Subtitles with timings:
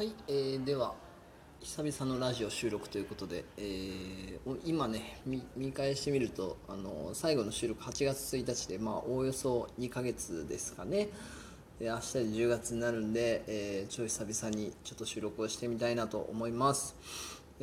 [0.00, 0.94] はい、えーでは
[1.60, 11.10] 久々のラジオ収録ということで、えー今ね見見返してみるとあの最後の収録8月1日でまあおおよそ2ヶ月ですかね。
[11.78, 16.96] で明日で10月になるんで、えーちょい久々にちょっと収録をしてみたいなと思います。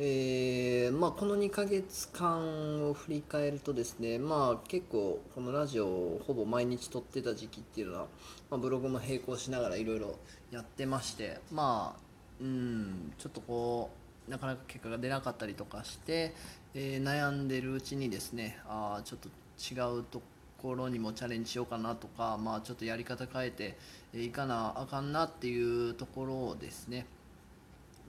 [0.00, 8.06] えーまあ、この2ヶ月間を振り返るとですね、まあ、結構このラジオをほぼ毎日撮ってた時期っていうのは、
[8.48, 10.16] まあ、ブログも並行しながらいろいろ
[10.52, 12.07] やってましてまあ
[12.40, 13.90] うんちょっとこ
[14.28, 16.34] うなかなか結果が出なかったりとかして、
[16.74, 20.22] えー悩んでるうちにですねあちょっと違うと
[20.58, 23.76] ころにもチャレンジしようかなとか、まあ、ちょっとやり方変えて
[24.14, 27.06] いかなあかんなっていうところをですね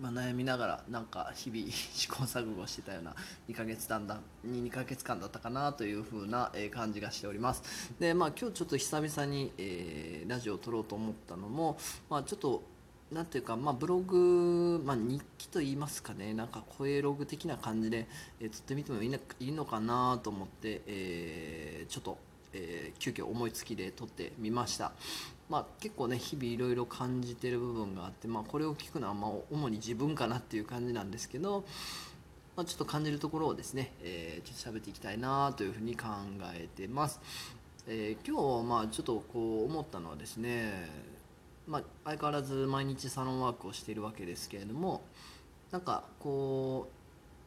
[0.02, 3.14] まあ、悩みながらなんか日々 試行錯誤してたような
[3.50, 7.92] 2ヶ月間だ2ヶ月間だったかなという風な感じがしております。
[8.00, 11.78] でまあ今日ちょっと久々に、えーラジオを撮ろうと思ったのも、
[12.09, 12.62] まあ、ちょっと
[13.12, 16.34] なんていうか、まあ、ブログ、まあ、日記と言いますかね。
[16.36, 18.08] なんか声ログ的な感じで、
[18.39, 22.17] えー撮ってみてもいいいいのかなと思って、えーちょっと、
[22.53, 24.92] えー急遽思いつきで撮ってみました。
[25.50, 31.66] まあ、結構ね日々いろいろ感じてる部分があって、まあ、これを聞くのはまあ主に自分かなっていう感じなんですけど、
[32.56, 36.09] まあ、ちょっと感じるところをですね、えーちょっと喋っていきたいなというふうに考
[36.53, 37.19] えてます、
[37.88, 40.88] えー今日まあちょっとこう思ったのはですね、
[41.70, 45.03] まあ、相変わらず毎日サロンワークをしているわけですけれども
[45.72, 47.00] なんかこう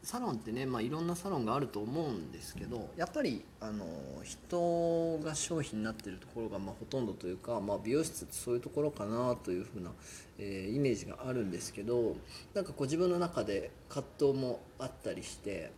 [0.07, 3.85] サロンってね、まあ、いろんなサロンがあると思うんですけどやっぱりあの
[4.25, 9.91] 人が商品になってるところがまほとんどというか、まあ、美容室ってそういうところかなというふうな、
[10.39, 12.17] えーイメージがあるんですけど
[12.55, 15.73] なんかこう自分の中で葛藤もあったりして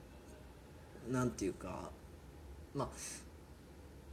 [1.10, 1.90] なんていうか
[2.74, 2.88] まあ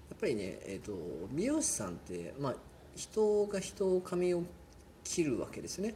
[0.10, 0.94] やっぱりね、えー、と
[1.32, 2.56] 美容師さんって、まあ、
[2.96, 4.44] 人が人を髪を
[5.04, 5.96] 切るわけですね。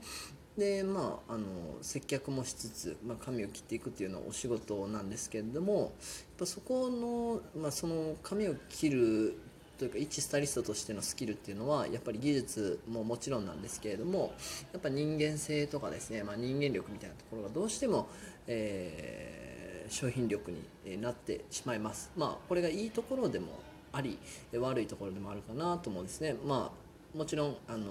[0.57, 1.45] でまああの
[1.81, 5.89] 接客もしつつ、まあ、髪を切っていくっていうのはお仕事なんですけれどもやっ
[6.39, 9.37] ぱそこの,、まあ、その髪を切る
[9.77, 14.33] というか一スタリストとしてのスキルっていうのはやっぱり技術ももちろんなんですけれども
[14.71, 18.07] やっぱ人間性とかですね、まあ、人間力みたいなところがどうしても、
[18.47, 19.55] えー
[19.89, 22.11] 商品力になってしまいます。
[22.15, 23.59] まあこれがいいところでも
[23.91, 24.17] あり
[24.53, 26.35] 悪いところでもあるかなと思うんですね。
[26.45, 26.84] まあ
[27.15, 27.85] もちろんあの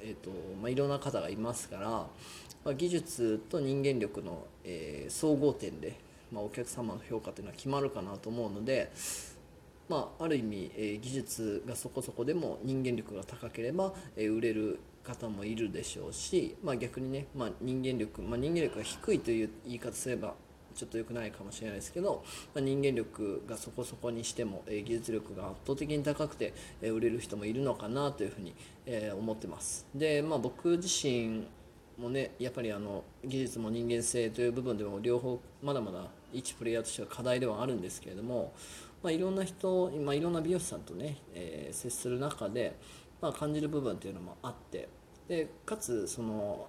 [0.00, 0.30] えーと
[0.60, 2.08] まあ、いろんな方がいますから、ま
[2.66, 5.98] あ、技術と人間力の、えー総合点で、
[6.30, 8.92] まあ、お客様の評価というのは決まるかなと思うので、
[9.88, 20.34] まあ、ある意味、えー技術がそこそこでも人間力が高ければ、えー売れる方もいるでしょうし、まあ、逆にね、まあ、人間力、まあ、人間力が低いという言い方すれば
[20.78, 22.24] ちょっと良くないかもしれないですけど、
[22.54, 28.54] まあ、人間力がそこそこにしても、え技術力が圧倒的に高くて、え売れる人もいるのかなというふうに、
[28.86, 29.86] え思ってます。
[29.94, 31.46] で、まあ、僕自身
[31.98, 38.52] もねやっぱりあの技術も人間性という部分でも両方まだまだ一プレイヤーとしては課題ではあるんですけれども、
[39.02, 42.76] まあ、いろんな人、まあ、いろんな美容師さんとね、えー接する中で、
[43.20, 44.88] まあ、感じる部分っていうのもあって
[45.28, 46.68] でかつその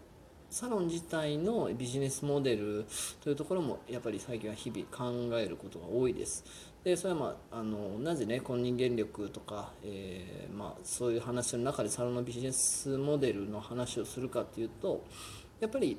[0.50, 2.86] サロン自体のビジネスモデル
[3.22, 6.44] というところもやっぱり最近は日々考えることが多いです。
[6.84, 15.04] でそれは、まあ、あのなぜねこの人間力とか、えーまあ、そういう話の中でサロンのビジネスモデルの話をするかっていうと
[15.60, 15.98] やっぱり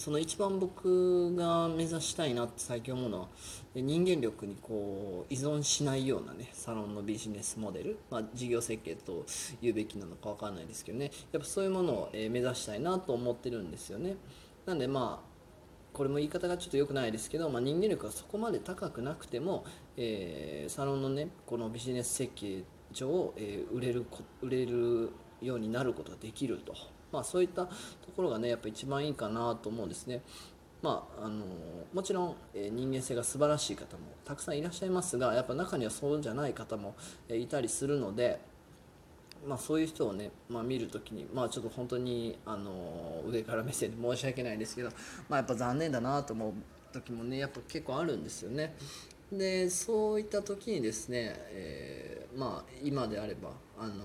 [0.00, 3.28] その一番僕が目指したいなって最近思うのは
[3.74, 9.26] 人間力にこう依存しないようなねサロンのビジネスモデル、まあ、事業設計と
[9.60, 11.10] 言うべきなのか分かんないですけどね。
[11.32, 14.16] やっぱそういうものを目指したいなと思ってるんですよね。
[14.64, 15.30] なんでまあ
[15.92, 19.66] これも言い方がちょっと良くないですけど、まあ、人間力がそこまで高くなくても、
[19.98, 24.06] えーサロンのねこのビジネス設計上、えー売れる
[24.40, 25.10] 売れる
[25.42, 26.74] ようになることができると、
[27.12, 27.72] まあ、そういったと
[28.16, 30.22] ころがねやっぱ一番いいかなと思うんですね。
[30.82, 31.44] まあ、あの
[31.92, 36.94] もちろん、え人間性が素晴らしい方もたくさんいらっしゃいますがやっぱ中にはそうじゃない方も、
[37.28, 38.40] えいたりするので、
[39.46, 44.88] まあ、そういう人をね、まあ、見るときに、まあ、ちょっと本当に、あの上から目線で申し訳ないですけど、
[45.28, 46.52] まあ、やっぱ残念だなと思う
[46.92, 48.74] 時もねやっぱ結構あるんですよね。
[49.30, 54.04] でそういった時にですね、えーまあ、今であれば、あの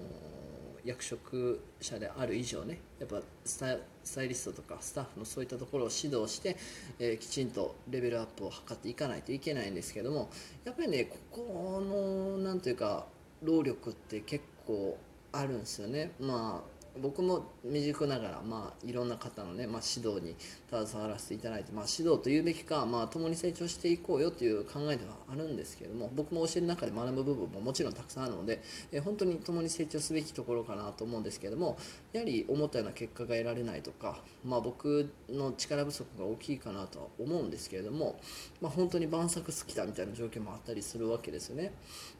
[0.86, 6.56] 役職者である以上ねやっぱスタイスタイリストとかスタッフのそういったところを指導して、
[7.00, 10.30] えーきちんとレベルアップを図っていかないといけないんですけども
[10.64, 13.08] やっぱりねここの何ていうか
[13.42, 14.98] 労力って結構
[15.32, 16.12] あるんですよね。
[16.20, 20.36] まあ僕も未熟ながら、まあ、いろんな方のね、まあ、指導に
[20.70, 28.62] 携わらせていただいて、まあ、指導というべきか、まあ、共に成長していこうよという考えではあるんですけれども僕も教える中で学ぶ部分ももちろんたくさんあるので、
[28.92, 31.78] えー、本当に共に成長すべきところかなと思うんですけれども
[32.14, 38.20] やはり思ったような結果が得られないとか、まあ、僕の力不足が大きいかなとは思うんですけれども、
[38.62, 41.74] まあ、本当に晩作好きだみたいな状況もあったりするわけですよね。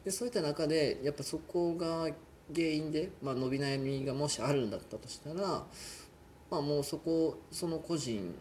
[0.04, 2.08] でそういった中でやっぱそこが
[2.54, 5.64] 原因で、まあ、伸び悩みがもしあるんだったとしたら、
[6.50, 8.34] まあ、もうそこその個人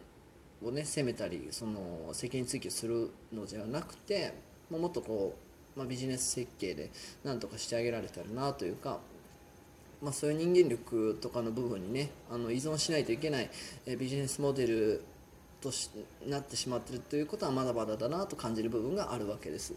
[0.63, 4.33] をね責めたりその責任追及するのじゃなくて、
[4.69, 5.35] まあ、もっとこ
[5.75, 6.91] う、まあ、ビジネス設計で
[7.23, 8.99] なんとかしてあげられたらなというか、
[10.01, 13.49] まあ、そういう人間力とかの部分にねあの依存しないといけない、
[13.85, 15.03] えビジネスモデル
[15.61, 15.89] とし
[16.27, 19.73] なってしまってるということはまだまだだなと感じる部分があるわけです。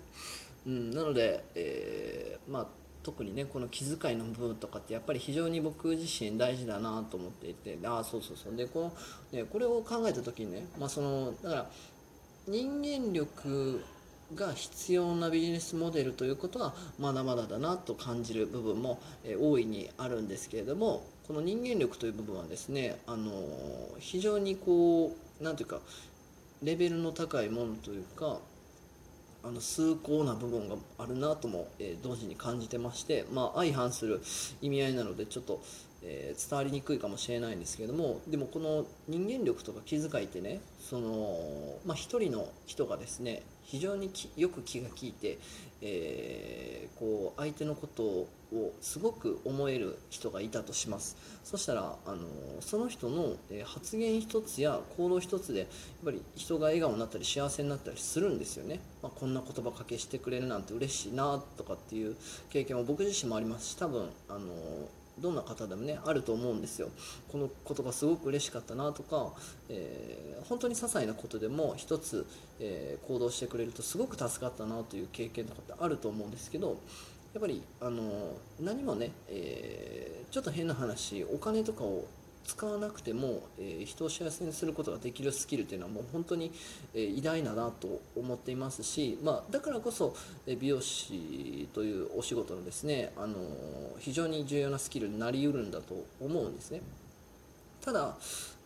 [0.66, 2.66] うん、なので、えー、まあ
[3.02, 8.56] 特にねこの気遣いの部分とかってやっぱり非常に僕自身大事だなと思っていてああそうそうそう。
[8.56, 8.92] でこ
[9.32, 11.70] の、ね、これを考えた時にね、まあ、そのだから
[12.46, 13.84] 人間力
[14.34, 19.00] が必要なビジネスモデルということはまだまだだなと感じる部分も、
[19.40, 23.32] 大いにあるんですけれどもこの人間力という部分はですねあの
[23.98, 25.80] 非常にこう何ていうか
[26.62, 28.38] レベルの高いものというか
[29.48, 34.20] あの崇高な部分があるなとも、えー、同時に感じてまして、まあ、相反する
[34.60, 35.62] 意味合いなのでちょっと、
[36.02, 45.38] えー、伝わりにくいかもしれないんですけどもでもこの人間力とか気遣いってねその、まあ、一人の人がですね非常によく気が利いて、
[45.80, 51.16] えー、こう相手のことををすごく思える人がいたとします。
[51.44, 52.18] そしたらあの
[52.60, 55.68] その人の発言一つや行動一つでやっ
[56.04, 62.16] ぱり人が笑顔になったり幸せになったりするんですよね、まあ、こんな言葉かけしてくれるなんて嬉しいなとかっていう
[62.50, 64.40] 経験は僕自身もありますし多分あの
[65.20, 66.90] どんな方でもねあると思うんですよ。
[67.30, 69.32] この言葉すごく嬉しかったなとか、
[69.68, 72.26] えー、本当に些細なことでも一つ、
[72.60, 76.78] えー、行動してくれるとすごく助かったなという経験とかってあると思うんですけど
[77.38, 82.04] やっぱりあの何もね、えー、ちょっと変な話お金とかを
[82.44, 86.50] 使わなくても、えー、人を幸せにすることができるスキルというのはもう本当に、
[86.94, 90.16] えー、偉大だなと思っていますし、まあ、だからこそ、
[90.48, 93.36] え美容師というお仕事のですね、あの
[94.00, 96.80] 非常に重要なスキルになりうるんだと思うんですね。
[97.84, 98.16] ただ、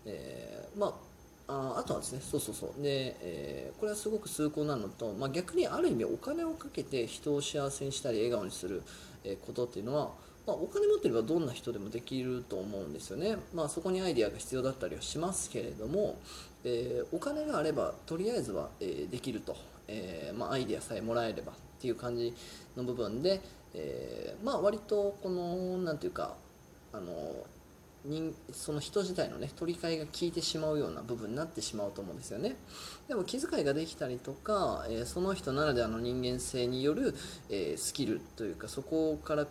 [0.07, 1.12] え、まあ
[1.49, 8.83] ああとはですねそうそうそうで、えー、これはすごく崇高なのと、まあ、逆にある意味お金をかけて人を幸せにしたり笑顔にする、
[9.25, 10.11] えことっていうのは
[10.47, 13.37] まあ、お金持ってればどんな人でもできると思うんですよね。
[13.55, 16.19] まあ、そこにアイデアが必要だったりはしますけれども、
[16.65, 19.57] えー、お金があればとりあえずは、え、できると、
[19.87, 22.35] えー、まあ、アイデアさえもらえればっていう感じ
[22.77, 23.41] の部分で、
[23.75, 26.35] えまあ、割とこの何て言うか
[26.93, 27.13] あの
[28.05, 32.57] 人その人自体のね取り替えが効いてしまうような部分になってしまうと思うんですよね。
[33.09, 37.15] でも気遣いができたりとか、えその人ならではの人間性による、
[37.49, 39.47] えスキルというかそこから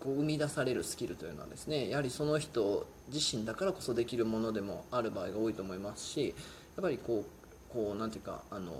[0.00, 6.34] こう生み出されるスキルというのはですねやはりその人自身だからこそできるものでもある場合が多いと思いますし
[6.76, 8.72] やっぱりこうこうなんていうかあの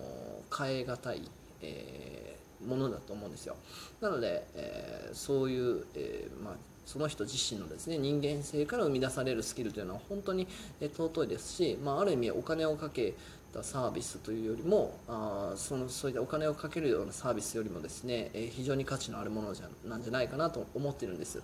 [0.57, 1.29] 変え難い、
[1.63, 3.57] えー、ものだと思うんですよ。
[4.01, 6.55] なので、え、そういう、え、まあ
[6.87, 10.47] その人自身のですね人間性から生み出されるスキルというのは本当に
[10.81, 13.15] 尊いですし、まあ、ある意味お金をかけ
[13.53, 21.43] たサービスというよりもあそのそういったお金をかけるようなサービスよりもですね、え非常に価値のあるものじゃなんじゃないかなと思ってるんです。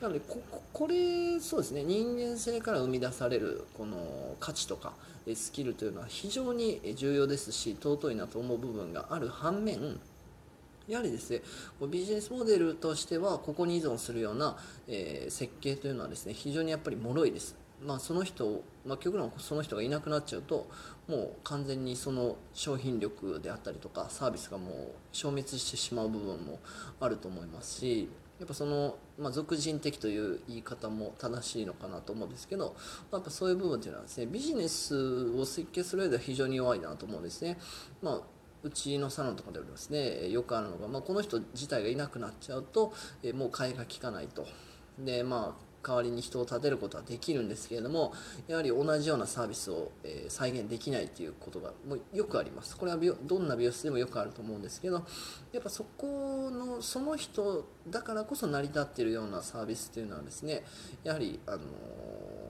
[0.00, 0.42] なのでこ
[0.72, 4.92] これそうですね人間性から生み出されるこの価値とか
[5.34, 10.00] スキルというのは非常に重要ですし尊いなと思う部分がある反面
[10.92, 11.42] やはりですね、
[11.88, 14.56] ビジネスモデルとしては、ここに依存するような、
[14.88, 17.56] えー、設計というのはですね、非常にやっぱり脆いです。
[17.84, 20.68] まあ、その人、まあ、極論その人がいなくなっちゃうと
[21.08, 24.74] もう完全にその商品力であったりとかサービスがもう
[25.10, 26.60] 消滅してしまう部分も
[27.00, 28.08] あると思いますし
[28.38, 32.74] やっぱその、まあ、俗人的という言い方も正しいのかなと思うんですけど、
[33.12, 37.58] やっぱそういう部分っていうのはですねビジネスを設計する上では非常に弱いなと思うんですね。
[38.02, 38.20] まあ
[38.62, 40.28] うちのサロンとかではですね。
[40.30, 42.92] よくあるのが、まあ、この人自体がいなくなっちゃうと、
[43.22, 44.46] えもう替えが利かないと。
[44.98, 48.12] でまあ代わりに人を立てることはできるんですけれども
[48.46, 52.76] やはり同じようなサービスを、え再現できないということがもうよくあります。
[52.76, 55.04] これはどんな美容室でもよくあると思うんですけど
[55.52, 60.62] やっぱそこのその人だからこそ成り立っているようなサービスというのはですね
[61.02, 61.58] やはりあの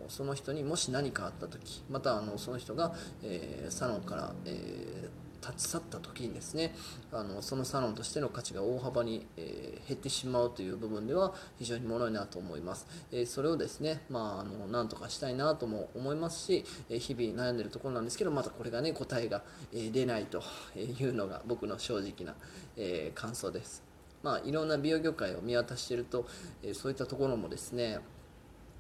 [0.09, 5.12] その人にもし何かあった時またあのその人が、えー、サロンから、えー
[5.43, 6.75] 立ち去った時にですね
[7.13, 19.43] あのそのサロンとしての価値が大幅に、えー、減ってしまうという部分では非常にもろいなと思います、えー、それをですねまああのなんとかしたいなとも思いますし、え日々悩んでるところなんですけどまたこれがね答えが、
[19.75, 20.43] え出ないと
[20.77, 22.35] いうのが僕の正直な、
[22.77, 23.83] え感想です。
[24.23, 26.27] まあ、いろんな美容業界を見渡していると、
[26.63, 27.99] えそういったところもですね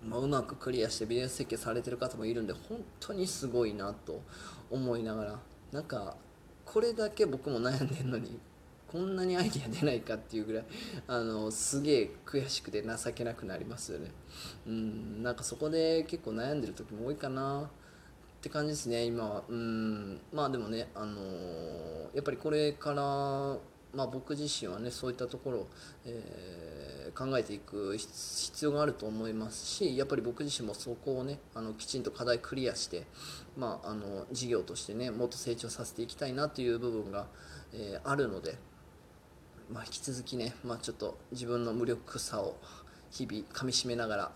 [0.04, 4.20] まあ、うまくクリアしてビジネス設計されてる方もいるんで本当にすごいなと
[4.70, 5.38] 思いながら
[5.70, 6.16] なんか
[6.64, 8.38] これだけ僕も悩んでんのに
[8.92, 10.64] こんなにアイディア出ないかっていうぐらい
[11.06, 14.10] あのすげえ悔しくて情けなくなりますよね。
[14.66, 17.68] うんなんかそこで結構悩んでる時も多いかなっ
[18.42, 19.44] て感じですね今は。
[19.48, 21.20] うんまあでもねあの
[22.12, 23.56] やっぱりこれから
[23.94, 25.68] まあ、僕自身はねそういったところを、
[26.06, 33.06] えー、考えていく必要があると思いますしやっぱり僕自身もそこをねあのきちんと課題クリアして、
[33.56, 37.26] まあ、あの事業としてねもっと成長させていきたいなという部分が、
[37.74, 38.56] えー、あるので、
[39.70, 42.56] まあ、引き続きね、まあ、ちょっと自分の無力さを
[43.10, 44.32] 日々かみしめながら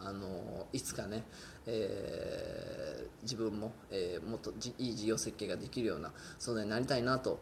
[0.00, 1.24] あのいつかね、
[1.66, 7.40] えー、自分も、えー、もっといい事業設計ができるような存在になりたいなと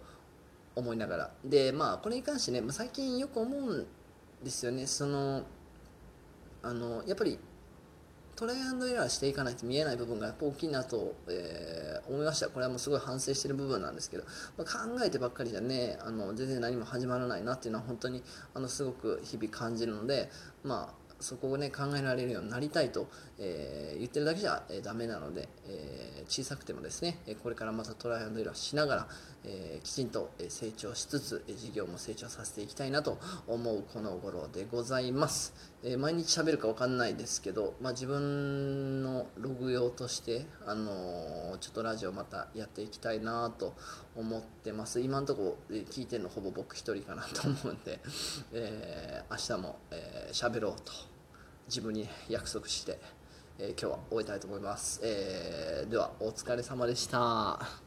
[0.76, 1.30] 思いながら。
[1.44, 3.86] でまあこれに関してね最近よく思うん
[4.44, 4.86] ですよね。
[4.86, 5.42] その
[6.62, 7.38] あのやっぱり
[8.36, 12.50] トライアンドエラーしていかないと見えない部分がやっぱ大きいなと、えー、思いました。
[12.50, 14.24] これはもうすごい反省してる部分なんですけど、
[14.58, 20.28] まあ、考えてばっかりじゃねあの全然何も始まらないなっていうのは本当にあのすごく日々感じるので
[20.62, 29.08] まあそこをね考えられるようになりたいと、えー、言ってるだけじゃ、えー、ダメなので、えー、小さくてもですねこれからまたトライアンドエラーしながら、
[29.44, 43.74] えー、きちんと成長しつつ事業も成長させていきたいなと思うこの頃でございます、えー、毎日喋るか分かんないですけど、まあ、自分のログ用として、あのー、ちょっとラジオまたやっていきたいなと
[44.16, 45.00] 思ってます。
[45.00, 48.00] 今のところ聞いてるのほぼ僕一人かなと思うんで、
[48.52, 49.78] えー、明日も
[50.32, 50.92] 喋、えー、ろうと
[51.68, 52.98] 自分に約束して、
[53.58, 57.85] えー、今日は終えたいと思います、えー、ではお疲れ様でした。